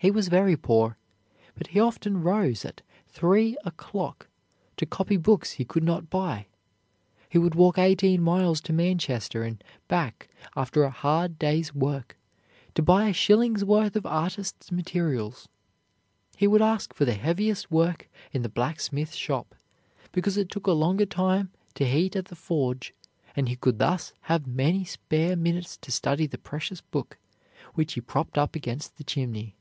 [0.00, 0.96] He was very poor,
[1.56, 4.28] but he often rose at three o'clock
[4.76, 6.46] to copy books he could not buy.
[7.28, 12.16] He would walk eighteen miles to Manchester and back after a hard day's work
[12.76, 15.48] to buy a shilling's worth of artist's materials.
[16.36, 19.52] He would ask for the heaviest work in the blacksmith shop,
[20.12, 22.94] because it took a longer time to heat at the forge,
[23.34, 27.18] and he could thus have many spare minutes to study the precious book,
[27.74, 29.56] which he propped up against the chimney.